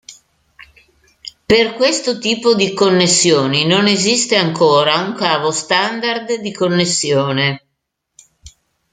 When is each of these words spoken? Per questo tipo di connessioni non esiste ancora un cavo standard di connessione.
Per 1.45 1.73
questo 1.75 2.17
tipo 2.17 2.55
di 2.55 2.73
connessioni 2.73 3.67
non 3.67 3.85
esiste 3.85 4.35
ancora 4.35 4.99
un 5.03 5.13
cavo 5.13 5.51
standard 5.51 6.37
di 6.39 6.51
connessione. 6.51 7.63